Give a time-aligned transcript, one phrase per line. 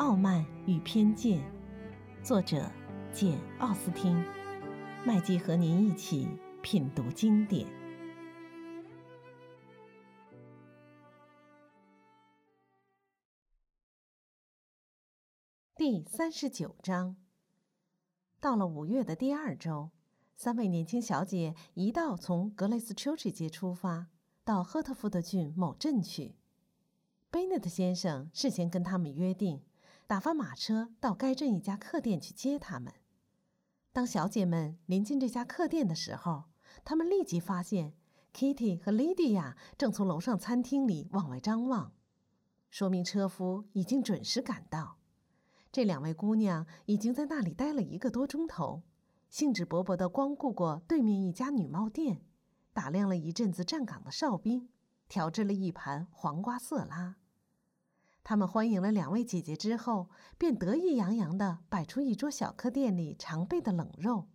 [0.00, 1.38] 傲慢与偏见》，
[2.24, 2.72] 作者
[3.12, 4.16] 简·奥斯汀。
[5.04, 6.26] 麦基和您一起
[6.62, 7.66] 品读经典。
[15.76, 17.16] 第三十九章。
[18.40, 19.90] 到了五月的第二周，
[20.34, 24.06] 三位年轻小姐一道从格雷斯丘奇街出发，
[24.44, 26.36] 到赫特福德郡某镇去。
[27.30, 29.62] 贝内特先生事先跟他们约定，
[30.10, 32.92] 打发马车到该镇一家客店去接他们。
[33.92, 36.46] 当小姐们临近这家客店的时候，
[36.84, 37.94] 他们立即发现
[38.34, 41.92] Kitty 和 Lydia 正从楼上餐厅里往外张望，
[42.70, 44.98] 说明车夫已经准时赶到。
[45.70, 48.82] 这两位姑娘已经在那里待了一个多钟头，
[49.28, 52.24] 兴致勃勃地光顾过对面一家女帽店，
[52.72, 54.70] 打量了一阵子站岗的哨兵，
[55.08, 57.18] 调制了一盘黄瓜色拉。
[58.30, 64.28] 他们欢迎了两位姐姐之后，便得意洋洋地摆出一桌小客店里常备的冷肉，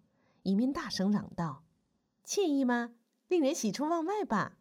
[0.44, 1.64] 一面大声嚷道
[2.28, 2.96] ：“惬意吗？
[3.30, 4.58] 令人喜出望外吧！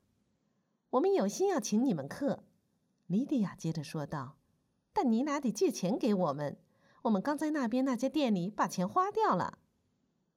[0.91, 2.45] 我们有心要请你们客。”
[3.09, 4.37] 莉迪亚接着说道
[4.95, 6.57] ：“但你俩得借钱给我们。”
[7.03, 9.59] 我们刚在那边那家店里把钱花掉了。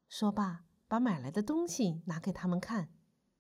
[0.09, 2.89] 说罢，把买来的东西拿给他们看。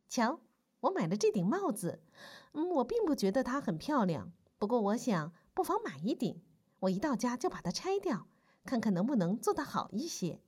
[0.07, 0.39] 瞧，
[0.81, 2.03] 我买了这顶帽子。
[2.51, 6.43] 嗯，我并不觉得它很漂亮，不过我想不妨买一顶。
[6.81, 8.27] 我一到家就把它拆掉，
[8.63, 10.39] 看看能不能做得好一些。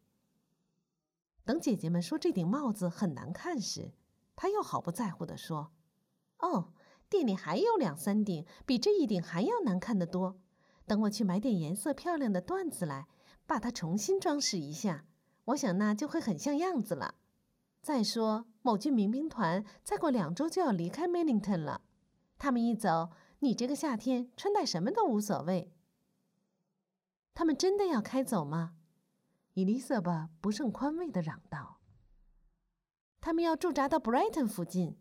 [1.43, 3.91] 等姐姐们说这顶帽子很难看时，
[4.35, 5.71] 她又毫不在乎地说
[6.37, 6.73] ：“哦，
[7.09, 10.39] 店里还有两三顶比这一顶还要难看的多。”
[10.85, 13.07] 等我去买点颜色漂亮的缎子来，
[13.47, 15.05] 把它重新装饰一下，
[15.45, 17.15] 我想那就会很像样子了。
[17.81, 21.81] 再说，某郡民兵团再过两周就要离开 Millington 了，
[22.37, 25.73] 他们一走，你这个夏天穿戴什么都无所谓。
[27.33, 28.75] 他们真的要开走吗？
[29.53, 31.79] 伊丽莎白不胜宽慰地嚷道
[33.19, 34.97] ：“他们要驻扎到 Brighton 附近，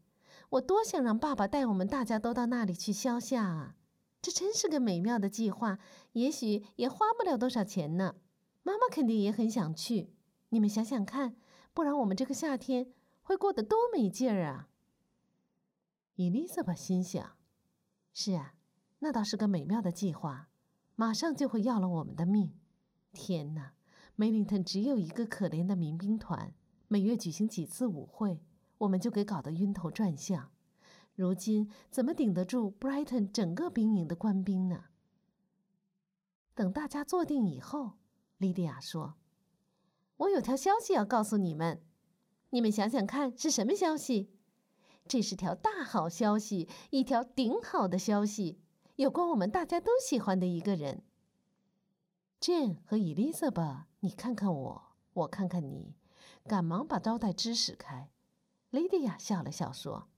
[0.51, 3.77] 我多想让爸爸带我们大家都到那里去消夏啊！”
[4.21, 5.79] 这真是个美妙的计划，
[6.13, 8.17] 也许也花不了多少钱呢。
[8.65, 10.13] 妈妈肯定也很想去。
[10.49, 11.37] 你们想想看，
[11.73, 14.69] 不然我们这个夏天会过得多没劲儿啊！
[16.17, 17.37] 伊丽莎白心想
[18.21, 18.55] ：“是啊，
[18.99, 20.49] 那倒是个美妙的计划，
[20.97, 22.53] 马上就会要了我们的命。
[23.13, 23.75] 天哪，
[24.17, 26.53] 梅林顿只有一个可怜的民兵团，
[26.89, 28.43] 每月举行几次舞会，
[28.79, 30.51] 我们就给搞得晕头转向。”
[31.15, 34.87] 如今怎么顶得住 Brighton 整个兵营的官兵呢？
[36.57, 37.99] 等大家坐定以后，
[38.39, 39.15] 莉迪亚说
[40.19, 41.81] ：“我有条消息要告诉你们，
[42.51, 44.33] 你们想想看是什么消息？
[45.09, 48.61] 这是条大好消息，一条顶好的消息，
[48.97, 51.03] 有关我们大家都喜欢的一个人。
[52.41, 54.83] Jane 和 Elizabeth，你看看我，
[55.15, 55.95] 我看看你，
[56.45, 58.11] 赶忙把招待支使开。”
[58.71, 60.09] 莉迪亚笑了笑说。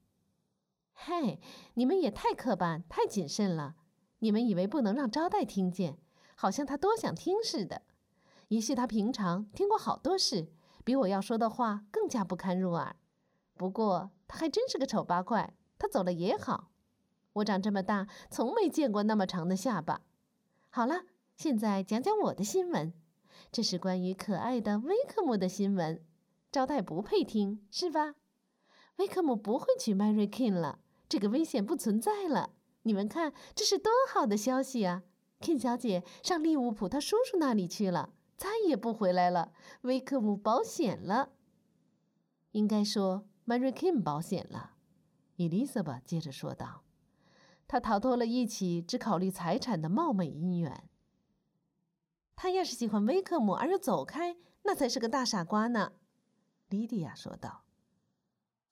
[0.93, 1.41] 嘿，
[1.75, 3.77] 你们也太刻板、太谨慎了。
[4.19, 5.99] 你们以为不能让招待听见，
[6.35, 7.83] 好像他多想听似的。
[8.49, 10.53] 也许他平常听过好多事，
[10.85, 12.97] 比我要说的话更加不堪入耳。
[13.55, 15.53] 不过他还真是个丑八怪。
[15.77, 16.71] 他走了也好。
[17.33, 20.03] 我长这么大，从没见过那么长的下巴。
[20.69, 21.03] 好了，
[21.37, 22.93] 现在讲讲我的新闻。
[23.51, 26.05] 这是关于可爱的威克姆的新闻。
[26.53, 28.15] 招待不配听，是吧？
[28.97, 30.79] 威克姆不会娶 Mary King 了。
[31.09, 32.51] 这个危险不存在了，
[32.83, 35.03] 你们看，这是多好的消息啊
[35.41, 39.53] ！King 小姐上利物浦她叔叔那里去了，再也不回来了。
[39.83, 41.31] 威克姆保险了，
[42.53, 44.77] 应该说 Mary King 保险了。
[45.37, 46.85] Elizabeth 接着说道
[47.67, 50.89] ：“他逃脱了一起只考虑财产的冒昧姻缘。
[52.37, 55.95] 他要是喜欢威克姆而又走开，那才是个大傻瓜呢。”
[56.71, 57.65] 莉迪亚说道。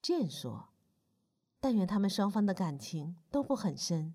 [0.00, 0.69] Jane 说。
[1.59, 4.15] 但愿他们双方的感情都不很深。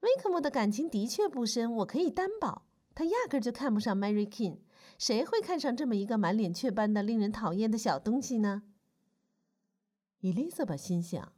[0.00, 2.66] 威克姆的感情的确不深，我可以担保。
[2.94, 4.58] 他压根就看不上 Mary King，
[4.98, 8.64] 谁会看上这么一个满脸雀斑的令人讨厌的小东西呢
[10.24, 11.34] ？Elizabeth 心想，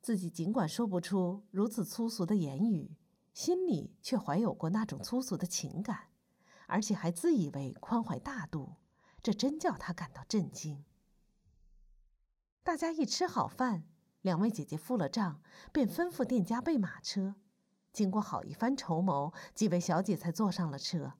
[0.00, 2.96] 自己尽管说不出如此粗俗的言语，
[3.34, 6.08] 心里却怀有过那种粗俗的情感，
[6.66, 8.76] 而且还自以为宽怀大度，
[9.22, 10.82] 这真叫她感到震惊。
[12.62, 13.84] 大家一吃好饭。
[14.22, 17.34] 两位姐姐付了账，便吩咐店家备马车。
[17.92, 21.14] 经过好一番筹谋，几位小姐才坐上了车。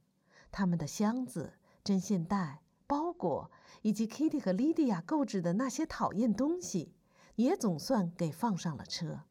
[0.51, 3.51] 他们的箱子、针线袋、包裹，
[3.83, 6.95] 以及 Kitty 和 Lydia 购置的那些讨厌东西，
[7.43, 9.23] 也总算给放上了车。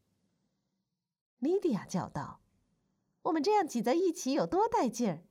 [1.40, 2.42] Lydia 叫道
[3.24, 5.24] ：“我们这样挤在一起有多带劲儿！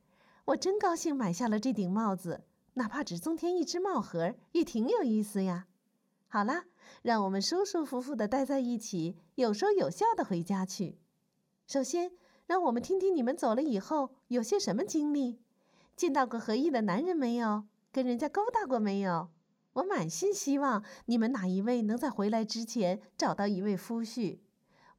[0.45, 2.43] 我真高兴买下了这顶帽子，
[2.73, 5.67] 哪怕只增添一只帽盒，也挺有意思呀。
[6.27, 6.65] 好啦，
[7.01, 10.97] 让我们舒舒服服的待在一起，有说有笑的回家去。
[11.67, 12.11] 首先，
[12.47, 15.39] 让我们听听你们走了以后有些什么经历。
[15.95, 17.65] 见到过合意的男人没有？
[17.91, 19.29] 跟人家勾搭过没有？
[19.79, 24.39] 我满心希望你们哪一位能在回来之前找到一位夫婿。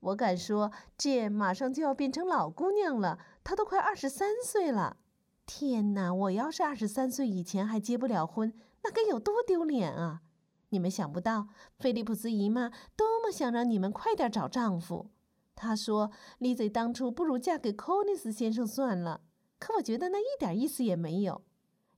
[0.01, 4.97] 我敢说，这马上就要变成老姑娘了，她都快二十三岁了。
[5.45, 6.15] 天哪！
[6.15, 10.23] 我要是二十三岁以前还结不了婚，那该有多丢脸啊！
[10.71, 11.49] 你们想不到，
[11.79, 15.11] 菲利普斯姨妈多么想让你们快点找丈夫。
[15.55, 19.23] 她说：“丽兹当初不如嫁给寇尼斯先生算了。”
[19.59, 21.43] 可我觉得那一点意思也没有。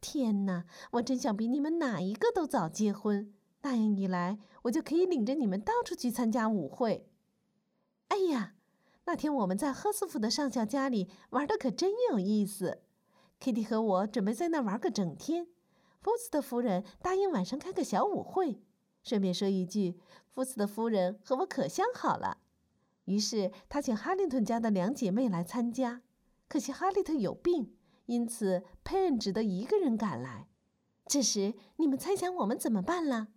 [0.03, 0.65] 天哪！
[0.91, 3.33] 我真想比你们哪一个都早结婚，
[3.63, 7.09] 那样一来，我就可以领着你们到处去参加舞会。
[8.09, 8.57] 哎呀，
[9.05, 12.83] 那天我们在赫斯福的上校家里玩的可真有意思。
[13.41, 15.47] Kitty 和我准备在那玩个整天。
[16.01, 18.61] 福斯的夫人答应晚上开个小舞会。
[19.05, 22.39] 顺便说一句，福斯的夫人和我可相好了。
[23.05, 26.03] 于是他请哈林顿家的两姐妹来参加。
[26.49, 27.77] 可惜哈利特有病，
[28.13, 30.47] 因此佩恩只得一个人赶来。
[31.07, 33.29] 这时，你们猜想我们怎么办了？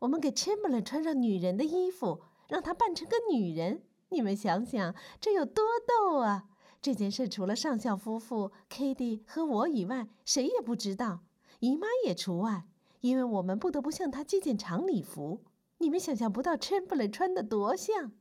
[0.00, 3.84] 我们给 Chamberlain 穿上女人的衣服，让他扮成个女人。
[4.08, 6.48] 你们想想，这有多逗啊！
[6.82, 11.20] 这件事除了上校夫妇、Kitty 和我以外，谁也不知道，
[11.60, 12.64] 姨妈也除外，
[13.02, 15.44] 因为我们不得不向她借件长礼服。
[15.78, 18.12] 你们想象不到 Chamberlain 穿的多像。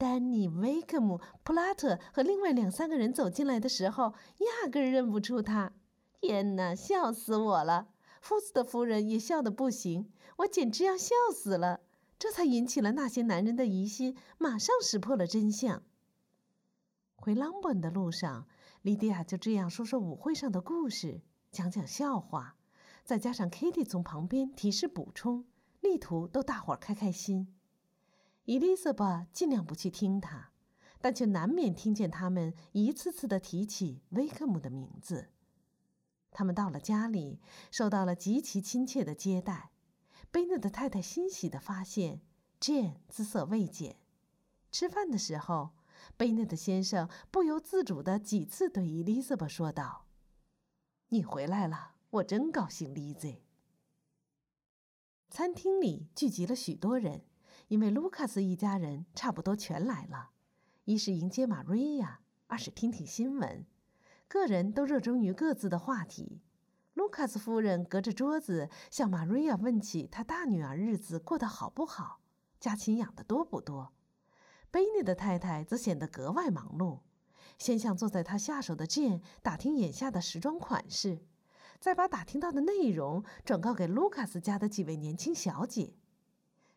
[0.00, 5.74] 丹尼、威克姆、普拉特和另外两三个人走进来的时候，压根认不出他。
[6.22, 7.88] 天哪，笑死我了！
[8.22, 11.80] 夫子的夫人也笑得不行，我简直要笑死了。
[12.18, 15.82] 这才引起了那些男人的疑心，马上识破了真相。
[17.16, 18.46] 回朗本的路上，
[18.80, 21.20] 莉迪亚就这样说说舞会上的故事，
[21.52, 22.56] 讲讲笑话，
[23.04, 25.44] 再加上 Kitty 从旁边提示补充，
[25.82, 27.54] 力图逗大伙儿开开心。
[28.50, 30.50] 伊丽莎白尽量不去听他，
[31.00, 35.28] 但却难免听见他们一次次的提起威克姆的名字。
[36.32, 37.38] 他们到了家里，
[37.70, 39.70] 受到了极其亲切的接待。
[40.32, 42.22] 贝内的太太欣喜地发现
[42.58, 44.00] ，Jane 姿色未减。
[44.72, 45.70] 吃饭的时候，
[46.16, 50.06] 贝内的先生不由自主地几次对伊丽莎白说道
[51.10, 53.32] ：“你回来了，我真高兴，丽兹。”
[55.30, 57.22] 餐厅里聚集了许多人，
[57.70, 60.30] 因为卢卡斯一家人差不多全来了。
[60.86, 62.18] 一是迎接玛瑞亚，
[62.48, 63.64] 二是听听新闻，
[64.26, 66.40] 个人都热衷于各自的话题。
[66.94, 72.18] 卢卡斯夫人隔着桌子向玛瑞亚问起她大女儿日子过得好不好，
[72.58, 73.92] 家禽养得多不多。
[74.72, 76.98] 贝尼的太太则显得格外忙碌，
[77.56, 81.20] 先向坐在她下手的剑打听眼下的时装款式，
[81.78, 85.94] 再把打听到的内容转告给卢卡斯家的几位年轻小姐。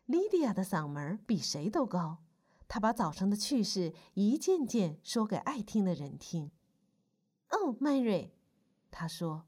[0.06, 2.18] 莉迪亚的嗓门比谁都高，
[2.68, 6.50] 她把早上的趣事一件件说给爱听的人听。
[7.50, 8.30] 哦，Mary，
[8.90, 9.46] 她说。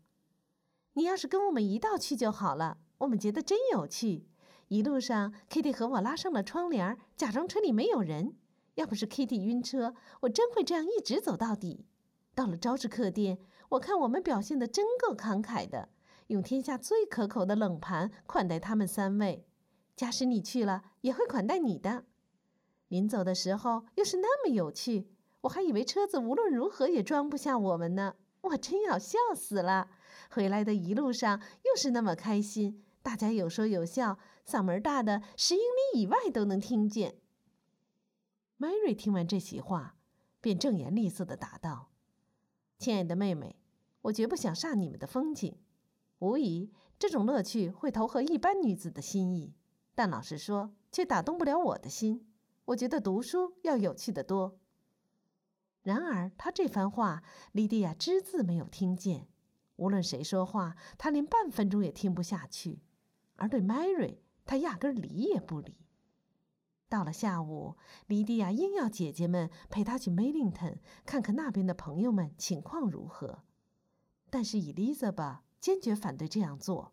[0.94, 4.26] 你要是跟我们一道去就好了，我们觉得真有趣。
[4.68, 8.34] 一路上，Kitty 和我拉上了窗帘，假装车里没有人。
[8.76, 11.84] 要不是 Kitty 晕车，我真会这样一直走到底。
[12.34, 13.38] 到了招致客店，
[13.70, 15.90] 我看我们表现的真够慷慨的，
[16.28, 19.46] 用天下最可口的冷盘款待他们三位。
[19.96, 22.04] 假使你去了，也会款待你的。
[22.88, 25.08] 临走的时候，又是那么有趣，
[25.40, 28.14] 我还以为车子无论如何也装不下我们呢。
[28.42, 29.90] 我真要笑死了。
[30.30, 37.16] 回来的一路上又是那么开心，大家有说有笑，嗓门大的十英里以外都能听见。
[38.58, 39.96] Mary 听完这席话，
[40.40, 41.90] 便正言厉色的答道
[42.78, 43.56] ：“亲爱的妹妹，
[44.02, 45.56] 我绝不想煞你们的风景。
[46.20, 49.54] 无疑，这种乐趣会投合一般女子的心意，
[49.96, 52.28] 但老实说，却打动不了我的心。
[52.66, 54.60] 我觉得读书要有趣得多。”
[55.82, 57.22] 然而，他这番话，
[57.52, 59.26] 莉迪亚只字没有听见。
[59.76, 62.80] 无论谁说话，他连半分钟也听不下去；
[63.36, 65.76] 而对 Mary，他压根理也不理。
[66.88, 67.76] 到了下午，
[68.06, 73.42] 莉迪亚硬要姐姐们陪她去 Millington 看看那边的朋友们情况如何，
[74.30, 76.92] 但是 Elizabeth 坚决反对这样做。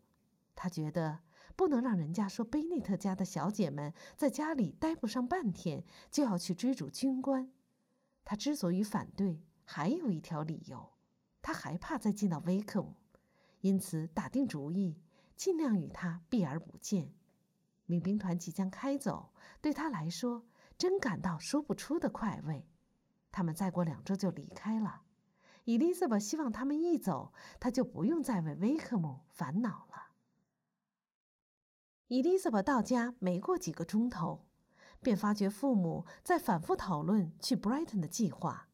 [0.55, 1.19] 她觉得
[1.55, 7.51] 不能让人家说贝内特家的小姐们在家里待不上半天，就要去追逐军官。
[8.25, 10.91] 她之所以反对，还有一条理由。
[11.41, 12.95] 他害怕再见到威克姆，
[13.59, 14.97] 因此打定主意，
[15.35, 17.13] 尽量与他避而不见。
[17.85, 20.45] 民兵团即将开走，对他来说
[20.77, 22.65] 真感到说不出的快慰。
[23.29, 25.01] 他们再过两周就离开了，
[25.65, 30.02] 伊丽莎白希望他们一走，她就不用再为威克姆烦恼了。
[32.13, 34.45] 伊丽莎白到家没过几个钟头，
[35.01, 38.67] 便发觉父母在反复讨论去 Brighton 的计划，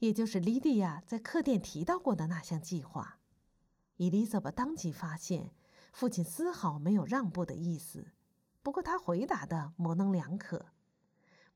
[0.00, 3.18] 也就是莉迪亚在客店提到过的那项计划。
[3.96, 5.54] 伊丽莎白当即发现，
[5.94, 8.08] 父亲丝毫没有让步的意思。
[8.62, 10.66] 不过他回答的模棱两可。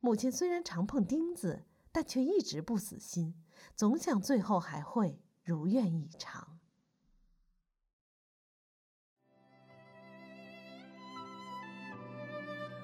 [0.00, 3.34] 母亲虽然常碰钉子，但却一直不死心，
[3.74, 6.55] 总想最后还会如愿以偿。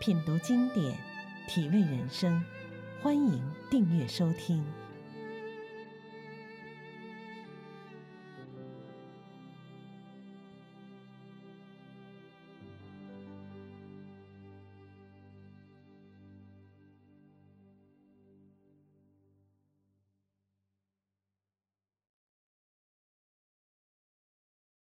[0.02, 0.98] 品读经典，
[1.46, 2.44] 体味人生，
[3.00, 3.40] 欢迎
[3.70, 4.60] 订阅收听。